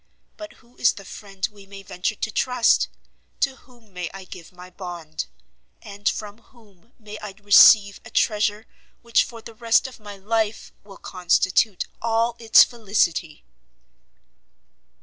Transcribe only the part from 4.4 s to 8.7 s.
my bond? And from whom may I receive a treasure